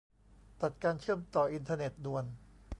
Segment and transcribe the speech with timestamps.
[0.61, 2.25] ตัดการเชื่อมต่ออินเทอร์เน็ตด่วน